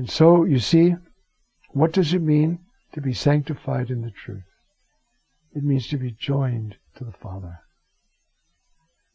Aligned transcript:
And 0.00 0.08
so, 0.08 0.44
you 0.44 0.60
see, 0.60 0.94
what 1.72 1.92
does 1.92 2.14
it 2.14 2.22
mean 2.22 2.60
to 2.94 3.02
be 3.02 3.12
sanctified 3.12 3.90
in 3.90 4.00
the 4.00 4.10
truth? 4.10 4.48
It 5.54 5.62
means 5.62 5.88
to 5.88 5.98
be 5.98 6.12
joined 6.12 6.76
to 6.96 7.04
the 7.04 7.12
Father. 7.12 7.58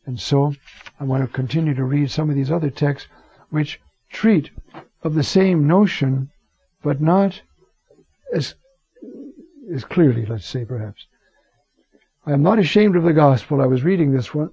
And 0.05 0.19
so, 0.19 0.53
I 0.99 1.05
want 1.05 1.23
to 1.23 1.27
continue 1.27 1.73
to 1.73 1.83
read 1.83 2.11
some 2.11 2.29
of 2.29 2.35
these 2.35 2.51
other 2.51 2.69
texts 2.69 3.09
which 3.49 3.81
treat 4.11 4.51
of 5.01 5.15
the 5.15 5.23
same 5.23 5.65
notion, 5.65 6.29
but 6.83 7.01
not 7.01 7.41
as, 8.31 8.53
as 9.73 9.83
clearly, 9.85 10.27
let's 10.27 10.45
say, 10.45 10.65
perhaps. 10.65 11.07
I 12.27 12.31
am 12.31 12.43
not 12.43 12.59
ashamed 12.59 12.95
of 12.95 13.01
the 13.01 13.11
gospel. 13.11 13.59
I 13.59 13.65
was 13.65 13.83
reading 13.83 14.11
this 14.11 14.35
one. 14.35 14.51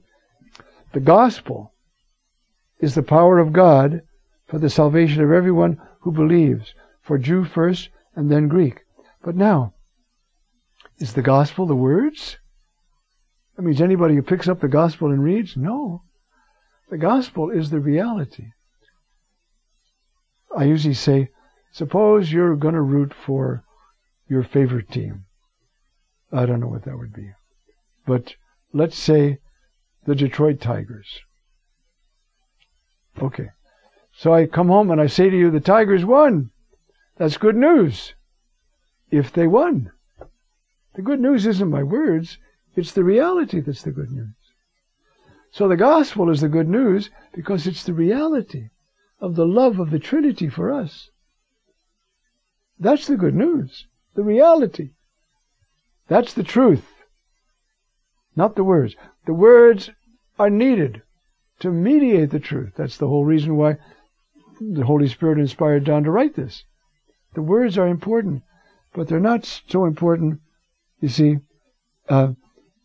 The 0.95 1.01
gospel 1.01 1.75
is 2.80 2.95
the 2.95 3.03
power 3.03 3.39
of 3.39 3.53
God 3.53 4.01
for 4.46 4.59
the 4.59 4.71
salvation 4.71 5.23
of 5.23 5.30
everyone 5.30 5.78
who 6.02 6.12
believes, 6.12 6.74
for 7.01 7.19
Jew 7.19 7.45
first 7.45 7.88
and 8.15 8.30
then 8.30 8.48
Greek. 8.48 8.80
But 9.24 9.37
now, 9.37 9.74
is 10.98 11.15
the 11.15 11.23
gospel 11.23 11.66
the 11.66 11.75
words? 11.75 12.38
That 13.56 13.62
means 13.62 13.80
anybody 13.80 14.15
who 14.15 14.23
picks 14.23 14.48
up 14.48 14.61
the 14.61 14.69
gospel 14.69 15.11
and 15.11 15.23
reads? 15.23 15.56
No. 15.56 16.02
The 16.91 16.98
gospel 16.98 17.51
is 17.51 17.70
the 17.70 17.80
reality. 17.80 18.48
I 20.56 20.65
usually 20.65 20.95
say, 20.95 21.30
suppose 21.73 22.33
you're 22.33 22.56
going 22.56 22.75
to 22.75 22.83
root 22.83 23.14
for 23.14 23.64
your 24.28 24.42
favorite 24.42 24.91
team. 24.91 25.25
I 26.33 26.47
don't 26.47 26.61
know 26.61 26.69
what 26.69 26.84
that 26.84 26.98
would 26.98 27.12
be. 27.12 27.33
But 28.06 28.34
let's 28.73 28.97
say 28.97 29.39
the 30.05 30.14
Detroit 30.14 30.61
Tigers. 30.61 31.20
Okay. 33.20 33.50
So 34.15 34.33
I 34.34 34.47
come 34.47 34.69
home 34.69 34.91
and 34.91 35.01
I 35.01 35.07
say 35.07 35.30
to 35.30 35.37
you, 35.37 35.51
the 35.51 35.61
Tigers 35.61 36.05
won. 36.05 36.51
That's 37.16 37.37
good 37.37 37.56
news. 37.56 38.14
If 39.11 39.33
they 39.33 39.47
won. 39.47 39.92
The 40.95 41.03
good 41.03 41.20
news 41.20 41.47
isn't 41.47 41.70
my 41.70 41.83
words, 41.83 42.39
it's 42.77 42.92
the 42.92 43.05
reality 43.05 43.61
that's 43.61 43.83
the 43.83 43.91
good 43.91 44.11
news. 44.11 44.34
So 45.51 45.69
the 45.69 45.77
gospel 45.77 46.31
is 46.31 46.41
the 46.41 46.48
good 46.48 46.69
news 46.69 47.11
because 47.34 47.67
it's 47.67 47.84
the 47.84 47.92
reality 47.92 48.70
of 49.20 49.36
the 49.36 49.47
love 49.47 49.78
of 49.78 49.91
the 49.91 49.98
Trinity 49.98 50.48
for 50.48 50.73
us. 50.73 51.11
That's 52.79 53.06
the 53.06 53.17
good 53.17 53.34
news, 53.34 53.86
the 54.14 54.23
reality. 54.23 54.91
That's 56.08 56.34
the 56.34 56.42
truth, 56.42 56.86
not 58.34 58.56
the 58.56 58.64
words. 58.64 58.97
The 59.27 59.34
words 59.34 59.91
are 60.39 60.51
needed 60.51 61.03
to 61.61 61.70
mediate 61.70 62.31
the 62.31 62.41
truth. 62.41 62.73
That's 62.77 62.97
the 62.97 63.08
whole 63.08 63.25
reason 63.25 63.56
why 63.56 63.77
the 64.70 64.84
Holy 64.84 65.08
Spirit 65.08 65.38
inspired 65.38 65.86
John 65.86 66.05
to 66.05 66.10
write 66.10 66.36
this. 66.36 66.64
The 67.34 67.42
words 67.42 67.78
are 67.78 67.88
important, 67.88 68.42
but 68.92 69.08
they're 69.08 69.20
not 69.20 69.44
so 69.68 69.84
important, 69.84 70.41
you 71.00 71.08
see, 71.08 71.38
uh, 72.08 72.32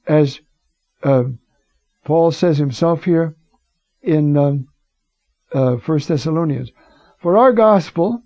as 0.08 0.40
uh, 1.04 1.26
Paul 2.06 2.32
says 2.32 2.58
himself 2.58 3.04
here 3.04 3.36
in 4.02 4.38
um, 4.38 4.68
uh, 5.54 5.76
1 5.76 6.00
Thessalonians. 6.08 6.72
For 7.20 7.38
our 7.38 7.52
gospel, 7.52 8.24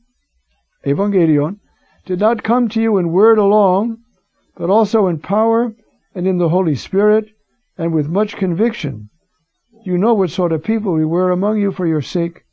Evangelion, 0.85 1.59
did 2.05 2.19
not 2.19 2.43
come 2.43 2.69
to 2.69 2.81
you 2.81 2.97
in 2.97 3.11
word 3.11 3.37
alone, 3.37 3.99
but 4.55 4.69
also 4.69 5.07
in 5.07 5.19
power 5.19 5.73
and 6.13 6.27
in 6.27 6.37
the 6.37 6.49
Holy 6.49 6.75
Spirit 6.75 7.29
and 7.77 7.93
with 7.93 8.07
much 8.07 8.35
conviction. 8.35 9.09
You 9.83 9.97
know 9.97 10.13
what 10.13 10.29
sort 10.29 10.51
of 10.51 10.63
people 10.63 10.93
we 10.93 11.05
were 11.05 11.31
among 11.31 11.59
you 11.59 11.71
for 11.71 11.87
your 11.87 12.01
sake, 12.01 12.43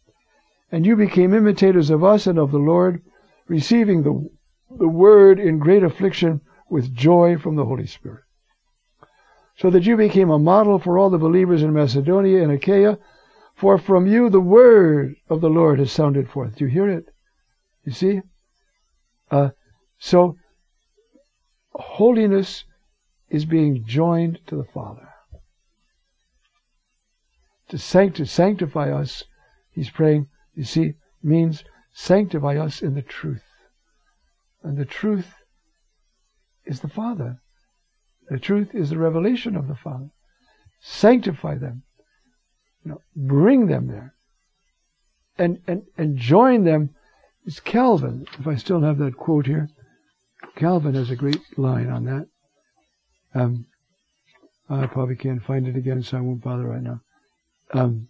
and 0.70 0.84
you 0.84 0.97
became 0.97 1.34
imitators 1.34 1.91
of 1.91 2.05
us 2.05 2.27
and 2.27 2.38
of 2.38 2.50
the 2.50 2.58
Lord, 2.58 3.02
receiving 3.47 4.02
the, 4.02 4.28
the 4.77 4.88
word 4.88 5.41
in 5.41 5.58
great 5.58 5.83
affliction 5.83 6.41
with 6.69 6.94
joy 6.94 7.38
from 7.38 7.56
the 7.56 7.64
Holy 7.64 7.86
Spirit. 7.86 8.22
So 9.56 9.70
that 9.70 9.84
you 9.84 9.97
became 9.97 10.31
a 10.31 10.38
model 10.38 10.78
for 10.78 10.98
all 10.98 11.10
the 11.10 11.19
believers 11.19 11.62
in 11.62 11.72
Macedonia 11.72 12.43
and 12.43 12.53
Achaia, 12.53 12.98
for 13.56 13.78
from 13.78 14.06
you 14.06 14.31
the 14.31 14.41
word 14.41 15.16
of 15.28 15.41
the 15.41 15.50
Lord 15.50 15.78
has 15.78 15.91
sounded 15.91 16.31
forth. 16.31 16.56
Do 16.56 16.65
you 16.65 16.70
hear 16.70 16.88
it? 16.88 17.06
You 17.84 17.93
see? 17.93 18.20
Uh, 19.31 19.50
so, 19.98 20.37
holiness 21.75 22.64
is 23.31 23.44
being 23.44 23.84
joined 23.84 24.38
to 24.47 24.56
the 24.56 24.64
Father. 24.64 25.09
To, 27.70 27.78
sanct- 27.78 28.16
to 28.16 28.26
sanctify 28.26 28.93
us, 28.93 29.25
he's 29.72 29.91
praying, 29.91 30.28
you 30.58 30.64
see, 30.64 30.94
means 31.22 31.62
sanctify 31.92 32.56
us 32.56 32.82
in 32.82 32.94
the 32.94 33.02
truth. 33.02 33.44
And 34.64 34.76
the 34.76 34.84
truth 34.84 35.32
is 36.66 36.80
the 36.80 36.88
Father. 36.88 37.38
The 38.28 38.41
truth 38.41 38.74
is 38.74 38.91
the 38.91 38.98
revelation 38.98 39.54
of 39.54 39.69
the 39.69 39.76
Father. 39.76 40.10
Sanctify 40.80 41.58
them. 41.58 41.84
You 42.84 42.91
know, 42.91 43.02
bring 43.14 43.69
them 43.69 43.86
there. 43.86 44.14
And, 45.38 45.60
and, 45.69 45.82
and 45.96 46.19
join 46.19 46.64
them. 46.64 46.90
It's 47.46 47.60
Calvin, 47.60 48.26
if 48.40 48.48
I 48.48 48.56
still 48.56 48.80
have 48.80 48.98
that 48.98 49.16
quote 49.16 49.46
here. 49.46 49.69
Calvin 50.56 50.94
has 50.94 51.10
a 51.10 51.16
great 51.16 51.40
line 51.56 51.88
on 51.88 52.04
that. 52.06 52.26
Um, 53.32 53.66
I 54.69 54.86
probably 54.86 55.14
can't 55.14 55.42
find 55.42 55.69
it 55.69 55.76
again, 55.76 56.02
so 56.02 56.19
I 56.19 56.20
won't 56.20 56.42
bother 56.42 56.66
right 56.66 56.82
now. 56.82 57.00
Um, 57.72 58.08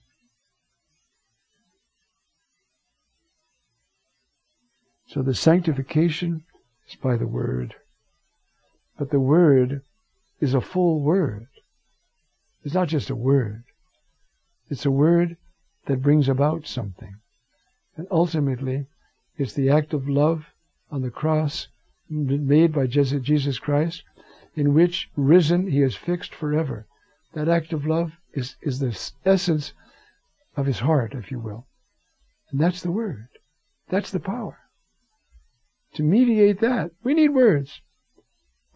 so 5.08 5.22
the 5.22 5.34
sanctification 5.34 6.44
is 6.88 6.96
by 6.96 7.16
the 7.16 7.26
Word. 7.26 7.74
But 8.98 9.10
the 9.10 9.20
Word 9.20 9.82
is 10.40 10.54
a 10.54 10.60
full 10.60 11.00
Word. 11.00 11.48
It's 12.64 12.74
not 12.74 12.88
just 12.88 13.08
a 13.08 13.16
word. 13.16 13.64
It's 14.68 14.84
a 14.84 14.90
word 14.90 15.36
that 15.86 16.02
brings 16.02 16.28
about 16.28 16.66
something. 16.66 17.14
And 17.96 18.06
ultimately, 18.10 18.86
it's 19.36 19.54
the 19.54 19.70
act 19.70 19.94
of 19.94 20.08
love 20.08 20.46
on 20.90 21.02
the 21.02 21.10
cross 21.10 21.68
made 22.10 22.72
by 22.72 22.86
Jesus 22.86 23.58
Christ 23.58 24.02
in 24.54 24.74
which 24.74 25.08
risen 25.16 25.68
he 25.68 25.82
is 25.82 25.96
fixed 25.96 26.34
forever. 26.34 26.86
That 27.32 27.48
act 27.48 27.72
of 27.72 27.86
love 27.86 28.12
is, 28.34 28.56
is 28.60 28.80
the 28.80 28.98
essence 29.24 29.72
of 30.56 30.66
his 30.66 30.80
heart, 30.80 31.14
if 31.14 31.30
you 31.30 31.38
will. 31.38 31.66
And 32.50 32.60
that's 32.60 32.82
the 32.82 32.90
word. 32.90 33.28
That's 33.88 34.10
the 34.10 34.20
power. 34.20 34.58
To 35.94 36.02
mediate 36.02 36.60
that, 36.60 36.90
we 37.02 37.14
need 37.14 37.30
words. 37.30 37.80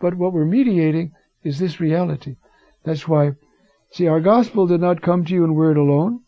But 0.00 0.14
what 0.14 0.32
we're 0.32 0.44
mediating 0.44 1.12
is 1.44 1.58
this 1.58 1.80
reality. 1.80 2.36
That's 2.84 3.06
why, 3.06 3.32
see, 3.90 4.06
our 4.06 4.20
gospel 4.20 4.66
did 4.66 4.80
not 4.80 5.02
come 5.02 5.24
to 5.24 5.32
you 5.32 5.44
in 5.44 5.54
word 5.54 5.76
alone, 5.76 6.20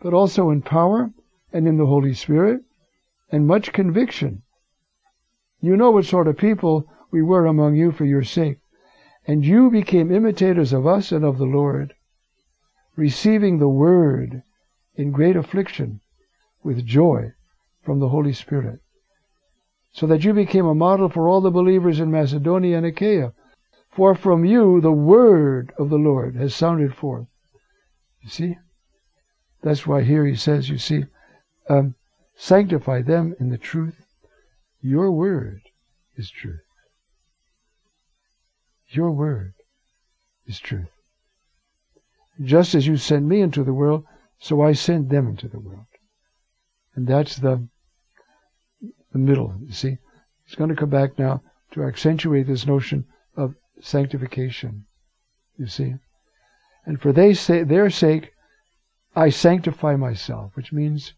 but 0.00 0.14
also 0.14 0.50
in 0.50 0.62
power 0.62 1.10
and 1.52 1.66
in 1.66 1.76
the 1.76 1.86
Holy 1.86 2.14
Spirit 2.14 2.62
and 3.30 3.46
much 3.46 3.72
conviction. 3.72 4.42
You 5.60 5.76
know 5.76 5.90
what 5.90 6.04
sort 6.04 6.28
of 6.28 6.38
people 6.38 6.86
we 7.10 7.22
were 7.22 7.46
among 7.46 7.74
you 7.74 7.92
for 7.92 8.04
your 8.04 8.22
sake. 8.22 8.58
And 9.26 9.44
you 9.44 9.70
became 9.70 10.10
imitators 10.10 10.72
of 10.72 10.86
us 10.86 11.12
and 11.12 11.24
of 11.24 11.36
the 11.36 11.44
Lord, 11.44 11.94
receiving 12.96 13.58
the 13.58 13.68
word 13.68 14.42
in 14.94 15.10
great 15.10 15.36
affliction 15.36 16.00
with 16.62 16.86
joy 16.86 17.32
from 17.82 18.00
the 18.00 18.08
Holy 18.08 18.32
Spirit, 18.32 18.80
so 19.98 20.06
that 20.06 20.22
you 20.22 20.32
became 20.32 20.64
a 20.64 20.76
model 20.76 21.08
for 21.08 21.28
all 21.28 21.40
the 21.40 21.50
believers 21.50 21.98
in 21.98 22.08
Macedonia 22.08 22.76
and 22.76 22.86
Achaia. 22.86 23.32
For 23.90 24.14
from 24.14 24.44
you 24.44 24.80
the 24.80 24.92
word 24.92 25.72
of 25.76 25.90
the 25.90 25.96
Lord 25.96 26.36
has 26.36 26.54
sounded 26.54 26.94
forth. 26.94 27.26
You 28.22 28.30
see? 28.30 28.58
That's 29.60 29.88
why 29.88 30.04
here 30.04 30.24
he 30.24 30.36
says, 30.36 30.68
you 30.68 30.78
see, 30.78 31.06
um, 31.68 31.96
sanctify 32.36 33.02
them 33.02 33.34
in 33.40 33.48
the 33.48 33.58
truth. 33.58 33.96
Your 34.80 35.10
word 35.10 35.62
is 36.14 36.30
truth. 36.30 36.60
Your 38.90 39.10
word 39.10 39.54
is 40.46 40.60
truth. 40.60 40.92
Just 42.40 42.76
as 42.76 42.86
you 42.86 42.96
sent 42.96 43.24
me 43.24 43.40
into 43.40 43.64
the 43.64 43.74
world, 43.74 44.04
so 44.38 44.62
I 44.62 44.74
sent 44.74 45.08
them 45.08 45.26
into 45.26 45.48
the 45.48 45.58
world. 45.58 45.86
And 46.94 47.08
that's 47.08 47.34
the, 47.34 47.66
the 49.12 49.18
middle, 49.18 49.54
you 49.64 49.72
see. 49.72 49.98
It's 50.46 50.54
going 50.54 50.70
to 50.70 50.76
come 50.76 50.90
back 50.90 51.18
now 51.18 51.42
to 51.72 51.84
accentuate 51.84 52.46
this 52.46 52.66
notion 52.66 53.04
of 53.36 53.54
sanctification, 53.80 54.86
you 55.56 55.66
see. 55.66 55.94
And 56.84 57.00
for 57.00 57.12
they 57.12 57.34
say, 57.34 57.62
their 57.62 57.90
sake, 57.90 58.32
I 59.14 59.30
sanctify 59.30 59.96
myself, 59.96 60.52
which 60.54 60.72
means 60.72 61.12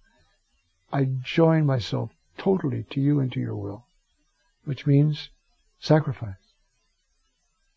I 0.92 1.08
join 1.22 1.66
myself 1.66 2.10
totally 2.38 2.84
to 2.90 3.00
you 3.00 3.20
and 3.20 3.30
to 3.32 3.40
your 3.40 3.56
will, 3.56 3.86
which 4.64 4.86
means 4.86 5.30
sacrifice. 5.78 6.34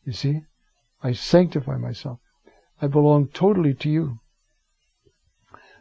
You 0.06 0.14
see? 0.14 0.42
I 1.02 1.14
sanctify 1.14 1.78
myself. 1.78 2.20
I 2.82 2.88
belong 2.88 3.28
totally 3.28 3.74
to 3.76 3.90
you. 3.90 4.20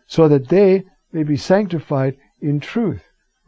So 0.06 0.28
that 0.28 0.48
they 0.48 0.84
may 1.12 1.22
be 1.22 1.36
sanctified 1.36 2.16
in 2.40 2.60
truth, 2.60 3.02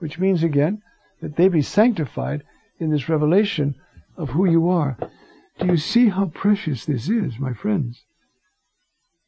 which 0.05 0.19
means 0.19 0.43
again 0.43 0.83
that 1.23 1.37
they 1.37 1.49
be 1.49 1.63
sanctified 1.63 2.43
in 2.79 2.91
this 2.91 3.09
revelation 3.09 3.75
of 4.19 4.29
who 4.29 4.45
you 4.45 4.69
are. 4.69 4.99
Do 5.59 5.65
you 5.65 5.79
see 5.79 6.11
how 6.11 6.27
precious 6.27 6.85
this 6.85 7.09
is, 7.09 7.39
my 7.39 7.55
friends? 7.55 8.05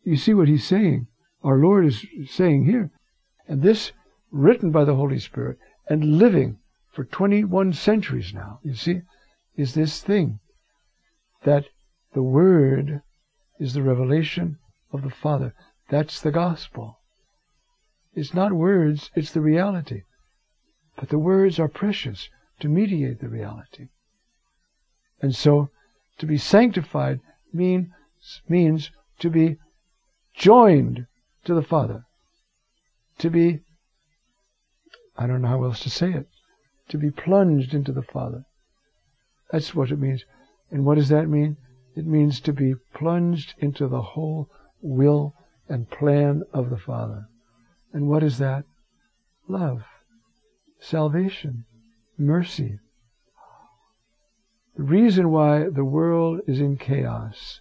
You 0.05 0.19
see 0.19 0.35
what 0.35 0.49
he's 0.49 0.67
saying? 0.67 1.07
Our 1.43 1.57
Lord 1.57 1.87
is 1.87 2.05
saying 2.29 2.67
here. 2.67 2.91
And 3.49 3.63
this, 3.63 3.93
written 4.31 4.71
by 4.71 4.85
the 4.85 4.97
Holy 4.97 5.19
Spirit 5.19 5.57
and 5.89 6.19
living 6.19 6.59
for 6.93 7.05
21 7.05 7.73
centuries 7.73 8.35
now, 8.35 8.61
you 8.63 8.75
see, 8.75 9.01
is 9.57 9.73
this 9.73 10.03
thing 10.03 10.41
that 11.45 11.65
the 12.13 12.23
Word 12.23 13.01
is 13.59 13.73
the 13.73 13.83
revelation 13.83 14.59
of 14.93 15.01
the 15.01 15.09
Father. 15.09 15.55
That's 15.89 16.21
the 16.21 16.33
gospel. 16.33 16.99
It's 18.13 18.35
not 18.35 18.53
words, 18.53 19.11
it's 19.15 19.33
the 19.33 19.41
reality. 19.41 20.03
But 20.97 21.11
the 21.11 21.19
words 21.19 21.59
are 21.59 21.69
precious 21.69 22.29
to 22.61 22.69
mediate 22.69 23.21
the 23.21 23.29
reality. 23.29 23.89
And 25.21 25.35
so, 25.35 25.71
to 26.19 26.27
be 26.27 26.39
sanctified 26.39 27.21
mean, 27.53 27.93
means 28.49 28.91
to 29.19 29.31
be 29.31 29.57
joined 30.35 31.07
to 31.45 31.55
the 31.55 31.63
Father. 31.63 32.05
To 33.19 33.31
be, 33.31 33.61
I 35.17 35.27
don't 35.27 35.43
know 35.43 35.49
how 35.49 35.65
else 35.65 35.81
to 35.81 35.91
say 35.91 36.13
it, 36.13 36.27
to 36.89 36.99
be 36.99 37.11
plunged 37.11 37.75
into 37.75 37.93
the 37.93 38.03
Father. 38.03 38.45
That's 39.51 39.75
what 39.75 39.91
it 39.91 39.99
means. 39.99 40.25
And 40.71 40.85
what 40.85 40.97
does 40.97 41.09
that 41.09 41.29
mean? 41.29 41.57
It 41.95 42.07
means 42.07 42.41
to 42.41 42.53
be 42.53 42.75
plunged 42.95 43.55
into 43.59 43.89
the 43.89 44.03
whole 44.03 44.49
will 44.83 45.35
and 45.69 45.91
plan 45.91 46.43
of 46.53 46.71
the 46.71 46.77
Father. 46.77 47.27
And 47.93 48.09
what 48.09 48.23
is 48.23 48.39
that? 48.39 48.65
Love, 49.49 49.85
salvation, 50.89 51.65
mercy. 52.17 52.79
The 54.77 54.85
reason 54.85 55.31
why 55.31 55.69
the 55.69 55.85
world 55.85 56.41
is 56.47 56.61
in 56.61 56.77
chaos 56.77 57.61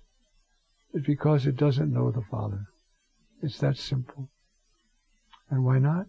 is 0.93 1.03
because 1.03 1.47
it 1.47 1.57
doesn't 1.57 1.91
know 1.91 2.11
the 2.11 2.21
Father. 2.29 2.65
It's 3.41 3.57
that 3.59 3.77
simple. 3.77 4.29
And 5.49 5.65
why 5.65 5.79
not? 5.79 6.07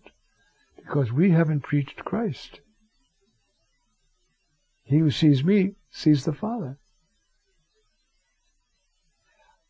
Because 0.77 1.11
we 1.11 1.31
haven't 1.31 1.63
preached 1.63 2.05
Christ. 2.05 2.61
He 4.85 4.99
who 4.99 5.11
sees 5.11 5.43
me 5.43 5.73
sees 5.91 6.25
the 6.25 6.35
Father. 6.35 6.77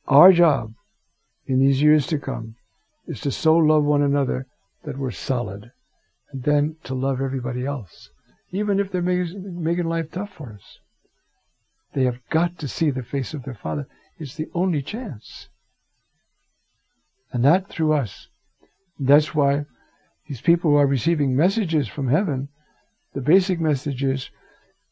Our 0.08 0.32
job 0.32 0.72
in 1.46 1.60
these 1.60 1.80
years 1.80 2.06
to 2.08 2.18
come 2.18 2.56
is 3.06 3.20
to 3.20 3.30
so 3.30 3.56
love 3.56 3.84
one 3.84 4.02
another 4.02 4.46
that 4.84 4.98
we're 4.98 5.12
solid, 5.12 5.70
and 6.30 6.42
then 6.42 6.76
to 6.84 6.94
love 6.94 7.20
everybody 7.20 7.64
else, 7.64 8.10
even 8.50 8.80
if 8.80 8.90
they're 8.90 9.02
making, 9.02 9.62
making 9.62 9.88
life 9.88 10.10
tough 10.10 10.30
for 10.36 10.52
us. 10.52 10.78
They 11.94 12.04
have 12.04 12.18
got 12.30 12.58
to 12.58 12.68
see 12.68 12.90
the 12.90 13.02
face 13.02 13.32
of 13.32 13.44
their 13.44 13.54
Father. 13.54 13.86
It's 14.18 14.34
the 14.34 14.48
only 14.54 14.82
chance. 14.82 15.48
And 17.32 17.44
that 17.44 17.68
through 17.68 17.92
us. 17.92 18.28
That's 18.98 19.34
why 19.34 19.66
these 20.28 20.40
people 20.40 20.70
who 20.70 20.76
are 20.76 20.86
receiving 20.86 21.36
messages 21.36 21.88
from 21.88 22.08
heaven, 22.08 22.48
the 23.14 23.20
basic 23.20 23.60
message 23.60 24.02
is 24.02 24.30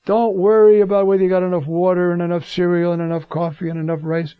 don't 0.06 0.36
worry 0.36 0.81
about 0.81 1.06
whether 1.06 1.22
you 1.22 1.28
got 1.28 1.42
enough 1.42 1.66
water 1.66 2.12
and 2.12 2.20
enough 2.20 2.46
cereal 2.46 2.92
and 2.92 3.00
enough 3.00 3.28
coffee 3.28 3.70
and 3.70 3.78
enough 3.78 4.00
rice. 4.02 4.34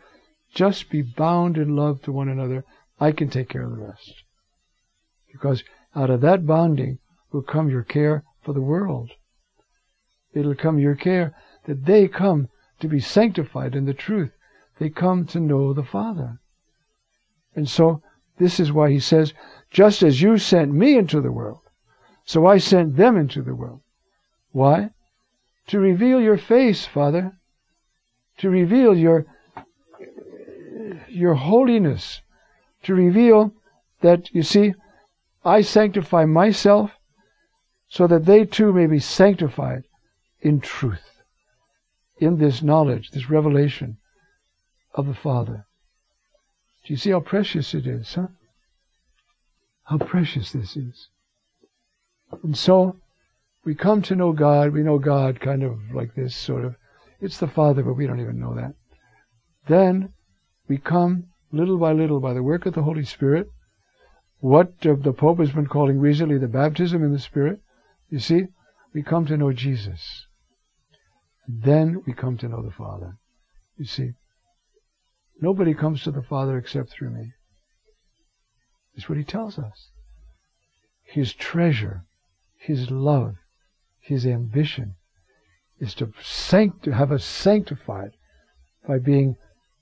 Just 0.55 0.91
be 0.91 1.03
bound 1.03 1.57
in 1.57 1.75
love 1.75 2.03
to 2.03 2.13
one 2.13 2.29
another. 2.29 2.65
I 3.01 3.13
can 3.13 3.29
take 3.29 3.49
care 3.49 3.63
of 3.63 3.71
the 3.71 3.85
rest. 3.85 4.23
Because 5.33 5.65
out 5.95 6.11
of 6.11 6.21
that 6.23 6.47
bonding 6.47 6.99
will 7.33 7.43
come 7.43 7.69
your 7.69 7.83
care 7.83 8.25
for 8.43 8.53
the 8.53 8.61
world. 8.61 9.11
It'll 10.33 10.55
come 10.55 10.79
your 10.79 10.95
care 10.95 11.35
that 11.67 11.85
they 11.85 12.09
come 12.09 12.49
to 12.81 12.89
be 12.89 13.01
sanctified 13.01 13.75
in 13.75 13.85
the 13.85 13.95
truth. 13.95 14.33
They 14.79 14.91
come 14.91 15.27
to 15.27 15.41
know 15.41 15.73
the 15.73 15.85
Father. 15.85 16.39
And 17.55 17.69
so, 17.69 18.03
this 18.39 18.59
is 18.59 18.73
why 18.73 18.91
he 18.91 18.99
says, 18.99 19.33
just 19.71 20.03
as 20.03 20.21
you 20.21 20.39
sent 20.39 20.73
me 20.73 20.99
into 20.99 21.21
the 21.21 21.33
world, 21.33 21.61
so 22.25 22.47
I 22.47 22.59
sent 22.59 22.97
them 22.97 23.17
into 23.17 23.43
the 23.43 23.55
world. 23.55 23.81
Why? 24.51 24.91
to 25.67 25.79
reveal 25.79 26.21
your 26.21 26.37
face, 26.37 26.85
Father, 26.87 27.33
to 28.39 28.51
reveal 28.51 28.97
your 28.97 29.27
your 31.09 31.35
holiness, 31.35 32.21
to 32.83 32.95
reveal 32.95 33.53
that 34.01 34.35
you 34.35 34.43
see, 34.43 34.75
I 35.45 35.61
sanctify 35.61 36.25
myself 36.25 36.93
so 37.89 38.07
that 38.07 38.25
they 38.25 38.45
too 38.45 38.73
may 38.73 38.87
be 38.87 38.99
sanctified 38.99 39.85
in 40.41 40.61
truth, 40.61 41.23
in 42.19 42.39
this 42.39 42.63
knowledge, 42.63 43.11
this 43.11 43.31
revelation 43.31 43.99
of 44.95 45.07
the 45.07 45.15
Father. 45.15 45.67
Do 46.85 46.93
you 46.93 46.97
see 46.97 47.11
how 47.11 47.21
precious 47.21 47.75
it 47.75 47.87
is, 47.87 48.15
huh? 48.15 48.29
How 49.85 49.99
precious 49.99 50.53
this 50.53 50.77
is. 50.77 51.09
And 52.43 52.57
so, 52.57 52.97
we 53.65 53.75
come 53.75 54.03
to 54.03 54.17
know 54.17 54.33
God. 54.33 54.73
We 54.73 54.83
know 54.83 54.99
God 54.99 55.41
kind 55.41 55.63
of 55.63 55.79
like 55.95 56.15
this, 56.15 56.35
sort 56.35 56.65
of. 56.65 56.77
It's 57.21 57.39
the 57.39 57.49
Father, 57.49 57.83
but 57.83 57.95
we 57.95 58.07
don't 58.07 58.21
even 58.21 58.39
know 58.39 58.55
that. 58.55 58.75
Then 59.67 60.13
we 60.69 60.77
come 60.79 61.29
little 61.53 61.79
by 61.79 61.93
little 61.93 62.21
by 62.21 62.35
the 62.35 62.43
work 62.43 62.67
of 62.67 62.75
the 62.75 62.83
Holy 62.83 63.05
Spirit. 63.05 63.51
What 64.45 64.79
the 64.83 65.15
Pope 65.17 65.39
has 65.39 65.53
been 65.53 65.69
calling 65.69 65.99
recently 65.99 66.37
the 66.37 66.49
baptism 66.49 67.03
in 67.03 67.15
the 67.15 67.19
Spirit. 67.19 67.61
You 68.11 68.19
see, 68.19 68.49
we 68.93 69.03
come 69.03 69.25
to 69.25 69.39
know 69.39 69.55
Jesus. 69.55 70.27
Then 71.49 72.03
we 72.07 72.13
come 72.13 72.37
to 72.37 72.49
know 72.49 72.63
the 72.63 72.71
Father. 72.71 73.17
You 73.79 73.87
see, 73.87 74.11
nobody 75.41 75.73
comes 75.73 76.03
to 76.03 76.11
the 76.11 76.21
Father 76.21 76.59
except 76.59 76.91
through 76.91 77.09
me. 77.09 77.33
That's 78.95 79.09
what 79.09 79.17
he 79.17 79.25
tells 79.25 79.59
us. 79.59 79.89
His 81.05 81.33
treasure, 81.33 82.05
his 82.59 82.91
love, 82.91 83.37
his 83.99 84.27
ambition 84.27 84.97
is 85.81 85.95
to, 85.95 86.13
sanct- 86.23 86.85
to 86.85 86.93
have 86.93 87.11
us 87.11 87.25
sanctified 87.25 88.11
by 88.87 88.99
being 88.99 89.37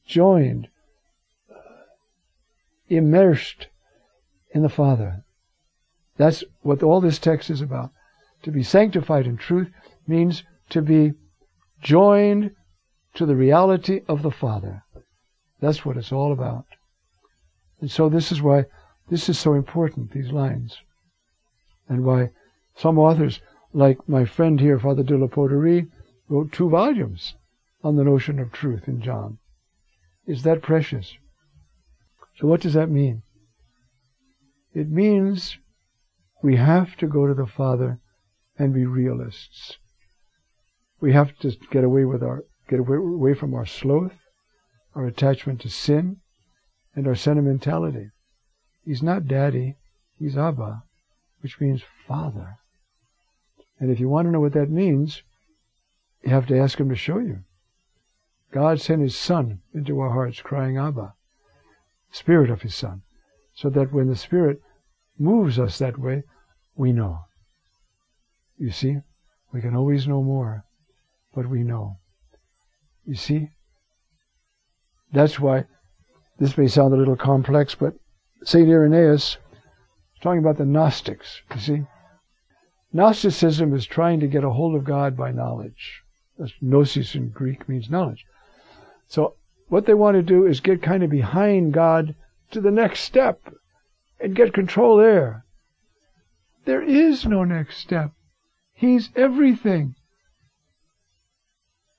joined, 0.07 0.69
uh, 1.51 1.59
immersed 2.89 3.67
in 4.53 4.63
the 4.63 4.69
Father. 4.69 5.25
That's 6.17 6.45
what 6.61 6.83
all 6.83 7.01
this 7.01 7.19
text 7.19 7.51
is 7.51 7.61
about. 7.61 7.91
To 8.43 8.51
be 8.51 8.63
sanctified 8.63 9.27
in 9.27 9.37
truth 9.37 9.71
means 10.07 10.45
to 10.71 10.83
be 10.83 11.13
joined 11.81 12.53
to 13.15 13.27
the 13.27 13.37
reality 13.37 14.01
of 14.09 14.23
the 14.23 14.31
Father. 14.31 14.83
That's 15.61 15.85
what 15.85 15.97
it's 15.97 16.13
all 16.13 16.33
about. 16.33 16.67
And 17.81 17.91
so 17.91 18.09
this 18.09 18.33
is 18.33 18.41
why 18.43 18.67
this 19.09 19.29
is 19.29 19.39
so 19.39 19.55
important, 19.55 20.13
these 20.13 20.33
lines. 20.33 20.79
And 21.89 22.05
why 22.05 22.31
some 22.77 22.99
authors 22.99 23.41
like 23.73 24.09
my 24.09 24.25
friend 24.25 24.61
here, 24.61 24.79
Father 24.79 25.03
de 25.03 25.17
la 25.17 25.27
Potterie, 25.27 25.89
wrote 26.29 26.53
two 26.53 26.69
volumes 26.69 27.35
on 27.83 27.97
the 27.97 28.05
notion 28.05 28.39
of 28.39 28.53
truth 28.53 28.87
in 28.87 29.01
John. 29.01 29.39
Is 30.27 30.43
that 30.43 30.63
precious? 30.63 31.17
So 32.37 32.47
what 32.47 32.61
does 32.61 32.75
that 32.75 32.91
mean? 32.91 33.23
It 34.75 34.91
means 34.91 35.59
we 36.43 36.57
have 36.57 36.97
to 36.97 37.07
go 37.07 37.27
to 37.27 37.35
the 37.35 37.47
Father 37.47 38.01
and 38.59 38.75
be 38.75 38.87
realists. 38.87 39.79
We 41.01 41.13
have 41.13 41.37
to 41.39 41.57
get 41.71 41.85
away 41.85 42.05
with 42.05 42.23
our 42.23 42.45
get 42.69 42.79
away, 42.79 43.35
from 43.35 43.55
our 43.55 43.67
sloth, 43.67 44.15
our 44.95 45.07
attachment 45.07 45.61
to 45.61 45.69
sin, 45.69 46.19
and 46.95 47.07
our 47.07 47.15
sentimentality. 47.15 48.11
He's 48.85 49.03
not 49.03 49.27
daddy, 49.27 49.77
he's 50.19 50.39
Abba, 50.39 50.85
which 51.41 51.61
means 51.61 51.83
father. 52.07 52.57
And 53.79 53.91
if 53.91 54.01
you 54.01 54.09
want 54.09 54.27
to 54.27 54.33
know 54.33 54.41
what 54.41 54.53
that 54.53 54.71
means, 54.71 55.23
you 56.23 56.31
have 56.31 56.47
to 56.47 56.59
ask 56.59 56.79
Him 56.79 56.89
to 56.89 56.95
show 56.95 57.19
you. 57.19 57.41
God 58.53 58.81
sent 58.81 59.03
His 59.03 59.17
Son 59.17 59.61
into 59.75 59.99
our 60.01 60.11
hearts, 60.11 60.41
crying, 60.41 60.77
Abba, 60.77 61.15
Spirit 62.11 62.49
of 62.49 62.63
His 62.63 62.75
Son, 62.75 63.03
so 63.55 63.71
that 63.71 63.93
when 63.93 64.09
the 64.09 64.17
Spirit 64.17 64.61
moves 65.19 65.59
us 65.59 65.79
that 65.79 65.99
way, 65.99 66.23
we 66.75 66.93
know. 66.93 67.21
You 68.59 68.71
see, 68.71 68.97
we 69.53 69.61
can 69.61 69.77
always 69.77 70.07
know 70.07 70.23
more, 70.23 70.65
but 71.35 71.49
we 71.49 71.63
know. 71.63 71.99
You 73.07 73.15
see? 73.15 73.49
That's 75.13 75.39
why 75.39 75.67
this 76.39 76.57
may 76.57 76.69
sound 76.69 76.95
a 76.95 76.97
little 76.97 77.17
complex, 77.17 77.75
but 77.75 77.95
St. 78.45 78.69
Irenaeus 78.69 79.37
is 80.15 80.23
talking 80.23 80.39
about 80.39 80.57
the 80.57 80.65
Gnostics, 80.65 81.43
you 81.55 81.61
see? 81.61 81.83
Gnosticism 82.93 83.75
is 83.75 83.87
trying 83.87 84.21
to 84.21 84.27
get 84.27 84.45
a 84.45 84.51
hold 84.51 84.75
of 84.75 84.85
God 84.85 85.17
by 85.17 85.33
knowledge. 85.33 86.03
That's 86.39 86.53
gnosis 86.61 87.15
in 87.15 87.31
Greek 87.31 87.69
means 87.69 87.91
knowledge. 87.91 88.25
So 89.09 89.37
what 89.69 89.87
they 89.87 89.95
want 89.95 90.17
to 90.17 90.23
do 90.23 90.47
is 90.47 90.61
get 90.61 90.83
kind 90.83 91.03
of 91.03 91.11
behind 91.11 91.73
God 91.73 92.15
to 92.53 92.61
the 92.61 92.71
next 92.71 93.01
step 93.01 93.41
and 94.21 94.37
get 94.37 94.55
control 94.55 94.97
there. 94.97 95.45
There 96.65 96.83
is 96.83 97.27
no 97.27 97.45
next 97.45 97.79
step. 97.79 98.13
He's 98.73 99.11
everything. 99.17 99.95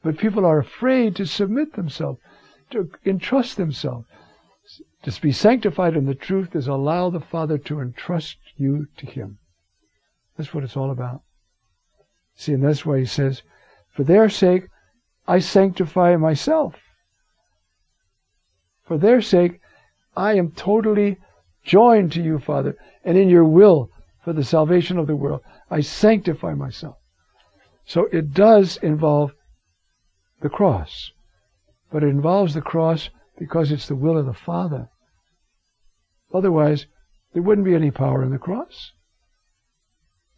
But 0.01 0.17
people 0.17 0.45
are 0.45 0.60
afraid 0.60 1.15
to 1.17 1.25
submit 1.25 1.74
themselves, 1.74 2.19
to 2.72 2.89
entrust 3.05 3.57
themselves. 3.57 4.07
To 5.03 5.22
be 5.22 5.31
sanctified 5.31 5.98
in 5.98 6.05
the 6.05 6.15
truth 6.15 6.55
is 6.55 6.67
allow 6.67 7.10
the 7.10 7.19
Father 7.19 7.57
to 7.60 7.81
entrust 7.81 8.38
you 8.55 8.88
to 8.98 9.05
Him. 9.05 9.39
That's 10.38 10.53
what 10.53 10.63
it's 10.63 10.77
all 10.77 10.91
about. 10.91 11.22
See, 12.36 12.53
and 12.53 12.63
that's 12.63 12.86
why 12.86 13.00
He 13.00 13.05
says, 13.05 13.43
For 13.93 14.03
their 14.03 14.29
sake, 14.29 14.67
I 15.27 15.39
sanctify 15.39 16.15
myself. 16.15 16.75
For 18.86 18.98
their 18.98 19.22
sake, 19.22 19.60
I 20.15 20.34
am 20.34 20.51
totally 20.51 21.17
joined 21.63 22.12
to 22.13 22.22
you, 22.22 22.39
Father, 22.39 22.75
and 23.03 23.17
in 23.17 23.29
your 23.29 23.46
will 23.46 23.89
for 24.24 24.34
the 24.34 24.43
salvation 24.43 24.98
of 24.98 25.08
the 25.08 25.15
world. 25.15 25.41
I 25.70 25.82
sanctify 25.82 26.53
myself. 26.53 26.98
So 27.86 28.08
it 28.12 28.34
does 28.34 28.77
involve 28.77 29.34
the 30.41 30.50
cross, 30.50 31.12
but 31.91 32.03
it 32.03 32.08
involves 32.08 32.53
the 32.53 32.62
cross 32.62 33.10
because 33.38 33.72
it's 33.72 33.88
the 33.88 33.96
will 33.96 34.17
of 34.17 34.25
the 34.25 34.34
Father. 34.34 34.89
Otherwise, 36.34 36.86
there 37.34 37.43
wouldn't 37.43 37.65
be 37.65 37.75
any 37.75 37.91
power 37.91 38.24
in 38.24 38.32
the 38.32 38.38
cross. 38.38 38.91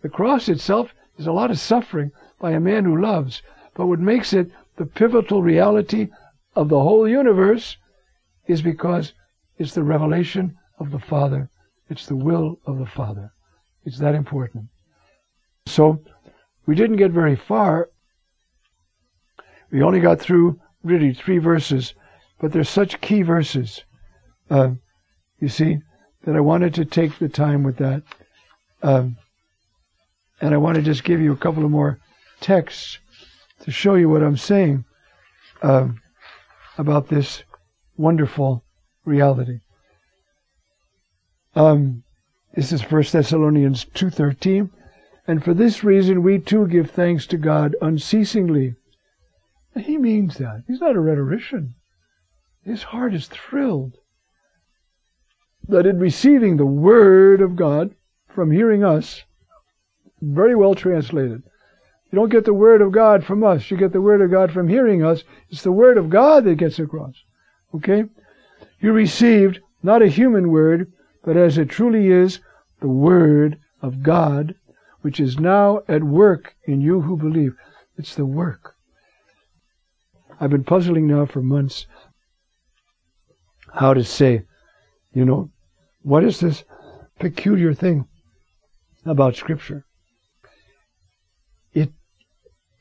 The 0.01 0.10
cross 0.10 0.50
itself 0.50 0.94
is 1.17 1.27
a 1.27 1.32
lot 1.32 1.51
of 1.51 1.60
suffering 1.60 2.12
by 2.39 2.51
a 2.51 2.60
man 2.60 2.86
who 2.86 3.01
loves, 3.01 3.41
but 3.74 3.88
what 3.88 4.00
makes 4.00 4.34
it 4.34 4.51
the 4.77 4.86
pivotal 4.86 5.41
reality 5.41 6.10
of 6.55 6.70
the 6.70 6.79
whole 6.79 7.08
universe 7.08 7.77
is 8.48 8.62
because 8.62 9.13
it's 9.58 9.74
the 9.74 9.84
revelation 9.84 10.58
of 10.80 10.92
the 10.92 11.00
Father. 11.00 11.50
It's 11.90 12.06
the 12.06 12.16
will 12.16 12.60
of 12.66 12.78
the 12.78 12.86
Father. 12.86 13.32
It's 13.86 14.00
that 14.00 14.16
important. 14.16 14.66
So, 15.68 16.02
we 16.66 16.76
didn't 16.76 16.98
get 16.98 17.12
very 17.12 17.36
far. 17.36 17.90
We 19.72 19.84
only 19.84 20.00
got 20.00 20.20
through 20.20 20.60
really 20.84 21.14
three 21.14 21.38
verses, 21.38 21.94
but 22.40 22.52
they're 22.52 22.64
such 22.64 23.02
key 23.02 23.22
verses, 23.22 23.84
uh, 24.50 24.72
you 25.40 25.48
see, 25.48 25.80
that 26.24 26.36
I 26.36 26.40
wanted 26.40 26.74
to 26.76 26.86
take 26.86 27.18
the 27.20 27.30
time 27.30 27.64
with 27.64 27.78
that. 27.78 28.04
Um, 28.82 29.18
and 30.42 30.54
I 30.54 30.58
want 30.58 30.76
to 30.76 30.82
just 30.82 31.04
give 31.04 31.22
you 31.22 31.32
a 31.32 31.38
couple 31.38 31.64
of 31.64 31.72
more 31.72 32.00
texts 32.42 33.00
to 33.62 33.72
show 33.72 33.96
you 33.96 34.10
what 34.10 34.24
I'm 34.24 34.38
saying 34.38 34.86
uh, 35.62 35.88
about 36.78 37.08
this 37.08 37.44
wonderful 37.98 38.64
reality. 39.06 39.60
Um, 41.56 42.04
this 42.54 42.72
is 42.72 42.82
1 42.82 43.04
Thessalonians 43.12 43.86
2.13. 43.86 44.70
And 45.28 45.44
for 45.44 45.54
this 45.54 45.84
reason 45.84 46.24
we 46.24 46.40
too 46.40 46.68
give 46.68 46.92
thanks 46.92 47.26
to 47.28 47.38
God 47.38 47.76
unceasingly. 47.82 48.76
He 49.78 49.98
means 49.98 50.38
that. 50.38 50.64
He's 50.68 50.80
not 50.80 50.96
a 50.96 51.02
rhetorician. 51.02 51.76
His 52.64 52.84
heart 52.84 53.14
is 53.14 53.28
thrilled 53.28 53.98
that 55.68 55.86
in 55.86 56.00
receiving 56.00 56.58
the 56.58 56.66
Word 56.66 57.42
of 57.42 57.56
God 57.56 57.96
from 58.30 58.52
hearing 58.52 58.84
us, 58.84 59.24
very 60.22 60.56
well 60.56 60.76
translated. 60.76 61.44
You 62.12 62.20
don't 62.20 62.30
get 62.30 62.46
the 62.46 62.54
Word 62.54 62.82
of 62.82 62.92
God 62.92 63.26
from 63.26 63.44
us. 63.44 63.70
You 63.70 63.78
get 63.78 63.92
the 63.92 64.02
Word 64.02 64.22
of 64.22 64.32
God 64.32 64.52
from 64.52 64.70
hearing 64.70 65.04
us. 65.04 65.24
It's 65.50 65.64
the 65.64 65.72
Word 65.72 65.98
of 65.98 66.10
God 66.10 66.46
that 66.46 66.56
gets 66.56 66.80
across. 66.80 67.16
Okay? 67.74 68.06
You 68.79 68.91
received 68.91 69.60
not 69.82 70.01
a 70.01 70.08
human 70.08 70.50
word, 70.50 70.91
but 71.24 71.38
as 71.38 71.58
it 71.58 71.70
truly 71.70 72.08
is, 72.08 72.39
the 72.82 72.88
Word 72.88 73.58
of 73.82 74.03
God, 74.03 74.55
which 75.01 75.20
is 75.20 75.39
now 75.39 75.82
at 75.88 76.03
work 76.03 76.55
in 76.65 76.82
you 76.82 77.01
who 77.01 77.17
believe. 77.17 77.55
It's 77.98 78.15
the 78.15 78.25
work. 78.25 78.75
I've 80.39 80.50
been 80.50 80.63
puzzling 80.63 81.08
now 81.08 81.25
for 81.25 81.41
months 81.41 81.86
how 83.74 83.94
to 83.94 84.03
say, 84.03 84.44
you 85.13 85.25
know, 85.25 85.50
what 86.01 86.24
is 86.24 86.39
this 86.39 86.63
peculiar 87.20 87.74
thing 87.74 88.08
about 89.05 89.36
Scripture? 89.36 89.86
It 91.74 91.91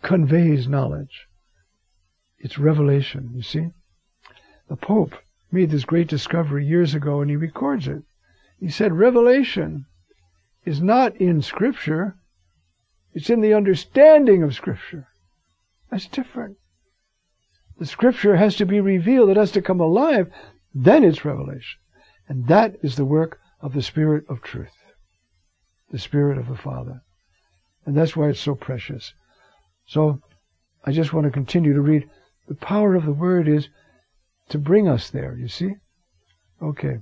conveys 0.03 0.69
knowledge. 0.69 1.27
It's 2.39 2.59
revelation, 2.59 3.31
you 3.35 3.43
see? 3.43 3.69
The 4.69 4.77
Pope 4.77 5.15
made 5.55 5.71
this 5.71 5.85
great 5.85 6.09
discovery 6.09 6.67
years 6.67 6.95
ago 6.95 7.21
and 7.21 7.31
he 7.31 7.37
records 7.37 7.87
it. 7.87 8.03
He 8.59 8.69
said, 8.69 8.93
Revelation 8.93 9.87
is 10.65 10.83
not 10.83 11.17
in 11.17 11.41
Scripture, 11.43 12.17
it's 13.13 13.31
in 13.31 13.41
the 13.41 13.55
understanding 13.55 14.43
of 14.43 14.55
Scripture. 14.55 15.07
That's 15.91 16.09
different. 16.09 16.57
The 17.79 17.87
Scripture 17.87 18.37
has 18.37 18.57
to 18.57 18.67
be 18.67 18.81
revealed, 18.81 19.31
it 19.31 19.37
has 19.37 19.53
to 19.53 19.63
come 19.63 19.81
alive, 19.81 20.31
then 20.75 21.05
it's 21.05 21.25
revelation. 21.25 21.79
And 22.29 22.49
that 22.49 22.77
is 22.83 22.97
the 22.97 23.05
work 23.05 23.39
of 23.61 23.75
the 23.75 23.83
Spirit 23.83 24.25
of 24.29 24.43
truth, 24.43 24.75
the 25.91 25.99
Spirit 25.99 26.37
of 26.37 26.49
the 26.49 26.57
Father. 26.57 27.03
And 27.87 27.97
that's 27.97 28.17
why 28.17 28.29
it's 28.29 28.41
so 28.41 28.55
precious. 28.55 29.15
So 29.87 30.21
I 30.85 30.93
just 30.93 31.13
want 31.13 31.27
to 31.27 31.31
continue 31.31 31.75
to 31.75 31.81
read. 31.81 32.09
The 32.49 32.55
power 32.55 32.95
of 32.95 33.05
the 33.05 33.13
Word 33.13 33.47
is 33.47 33.69
to 34.49 34.59
bring 34.59 34.89
us 34.89 35.11
there, 35.11 35.37
you 35.37 35.49
see? 35.49 35.75
Okay. 36.63 36.99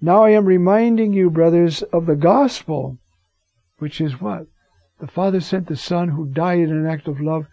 Now 0.00 0.24
I 0.24 0.30
am 0.30 0.46
reminding 0.46 1.12
you, 1.12 1.30
brothers, 1.30 1.82
of 1.82 2.06
the 2.06 2.16
gospel, 2.16 2.98
which 3.78 4.00
is 4.00 4.20
what? 4.20 4.46
The 5.00 5.06
Father 5.06 5.40
sent 5.40 5.66
the 5.66 5.76
Son 5.76 6.10
who 6.10 6.26
died 6.26 6.58
in 6.58 6.70
an 6.70 6.86
act 6.86 7.08
of 7.08 7.20
love 7.20 7.46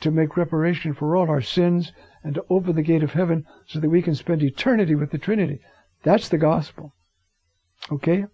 to 0.00 0.10
make 0.10 0.36
reparation 0.36 0.94
for 0.94 1.16
all 1.16 1.28
our 1.28 1.42
sins 1.42 1.92
and 2.22 2.34
to 2.34 2.44
open 2.48 2.74
the 2.74 2.82
gate 2.82 3.02
of 3.02 3.12
heaven 3.12 3.44
so 3.66 3.80
that 3.80 3.90
we 3.90 4.02
can 4.02 4.14
spend 4.14 4.42
eternity 4.42 4.94
with 4.94 5.10
the 5.10 5.18
Trinity. 5.18 5.60
That's 6.02 6.28
the 6.28 6.38
gospel. 6.38 6.92
Okay? 7.90 8.26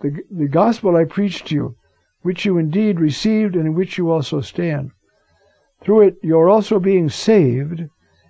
The, 0.00 0.22
the 0.30 0.48
gospel 0.48 0.96
I 0.96 1.04
preached 1.04 1.48
to 1.48 1.54
you, 1.54 1.76
which 2.22 2.44
you 2.44 2.58
indeed 2.58 3.00
received 3.00 3.54
and 3.54 3.66
in 3.66 3.74
which 3.74 3.98
you 3.98 4.10
also 4.10 4.40
stand. 4.40 4.92
Through 5.80 6.02
it 6.02 6.16
you 6.22 6.38
are 6.38 6.48
also 6.48 6.78
being 6.78 7.08
saved 7.08 7.84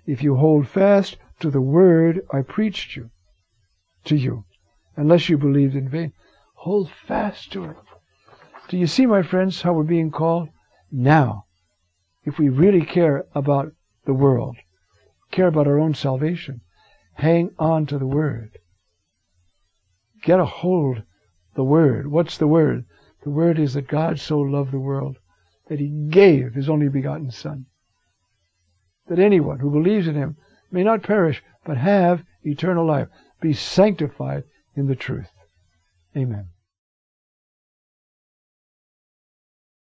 if 0.05 0.21
you 0.23 0.35
hold 0.35 0.67
fast 0.67 1.17
to 1.39 1.49
the 1.49 1.61
word 1.61 2.21
I 2.31 2.41
preached 2.41 2.95
you, 2.95 3.09
to 4.05 4.15
you, 4.15 4.45
unless 4.95 5.29
you 5.29 5.37
believed 5.37 5.75
in 5.75 5.89
vain. 5.89 6.13
Hold 6.55 6.91
fast 6.91 7.51
to 7.53 7.65
it. 7.65 7.77
Do 8.67 8.77
you 8.77 8.87
see, 8.87 9.05
my 9.05 9.23
friends, 9.23 9.61
how 9.61 9.73
we're 9.73 9.83
being 9.83 10.11
called? 10.11 10.49
Now, 10.91 11.45
if 12.23 12.37
we 12.37 12.49
really 12.49 12.85
care 12.85 13.25
about 13.33 13.71
the 14.05 14.13
world, 14.13 14.57
care 15.31 15.47
about 15.47 15.67
our 15.67 15.79
own 15.79 15.93
salvation, 15.93 16.61
hang 17.13 17.51
on 17.57 17.85
to 17.87 17.97
the 17.97 18.07
Word. 18.07 18.59
Get 20.21 20.39
a 20.39 20.45
hold 20.45 21.03
the 21.55 21.63
Word. 21.63 22.07
What's 22.07 22.37
the 22.37 22.47
Word? 22.47 22.85
The 23.23 23.29
Word 23.29 23.57
is 23.57 23.73
that 23.73 23.87
God 23.87 24.19
so 24.19 24.39
loved 24.39 24.71
the 24.71 24.79
world 24.79 25.17
that 25.69 25.79
He 25.79 25.87
gave 25.87 26.53
His 26.53 26.69
only 26.69 26.89
begotten 26.89 27.31
Son. 27.31 27.65
That 29.07 29.19
anyone 29.19 29.59
who 29.59 29.71
believes 29.71 30.07
in 30.07 30.15
Him 30.15 30.35
may 30.71 30.83
not 30.83 31.03
perish, 31.03 31.41
but 31.65 31.77
have 31.77 32.23
eternal 32.43 32.85
life, 32.85 33.07
be 33.41 33.53
sanctified 33.53 34.43
in 34.75 34.87
the 34.87 34.95
truth. 34.95 35.31
Amen. 36.15 36.49